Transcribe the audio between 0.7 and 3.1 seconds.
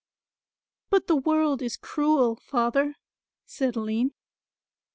"But the world is cruel, Father,"